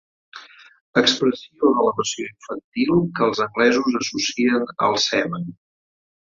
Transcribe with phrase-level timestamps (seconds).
[1.01, 5.47] Expressió d'elevació infantil que els anglesos associen al Seven.